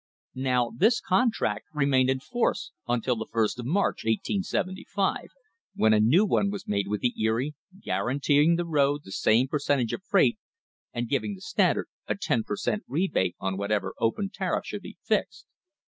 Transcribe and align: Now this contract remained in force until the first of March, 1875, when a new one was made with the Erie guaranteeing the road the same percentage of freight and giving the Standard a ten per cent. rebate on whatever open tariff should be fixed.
Now 0.33 0.71
this 0.75 0.99
contract 0.99 1.67
remained 1.75 2.09
in 2.09 2.19
force 2.21 2.71
until 2.87 3.15
the 3.15 3.27
first 3.31 3.59
of 3.59 3.67
March, 3.67 4.03
1875, 4.03 5.27
when 5.75 5.93
a 5.93 5.99
new 5.99 6.25
one 6.25 6.49
was 6.49 6.67
made 6.67 6.87
with 6.87 7.01
the 7.01 7.13
Erie 7.21 7.53
guaranteeing 7.79 8.55
the 8.55 8.65
road 8.65 9.01
the 9.03 9.11
same 9.11 9.47
percentage 9.47 9.93
of 9.93 10.01
freight 10.03 10.39
and 10.91 11.07
giving 11.07 11.35
the 11.35 11.41
Standard 11.41 11.85
a 12.07 12.15
ten 12.15 12.41
per 12.41 12.55
cent. 12.55 12.81
rebate 12.87 13.35
on 13.39 13.57
whatever 13.57 13.93
open 13.99 14.31
tariff 14.33 14.65
should 14.65 14.81
be 14.81 14.97
fixed. 15.03 15.45